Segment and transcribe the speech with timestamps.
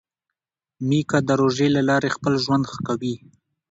[0.87, 3.15] میکا د روژې له لارې خپل ژوند ښه کوي.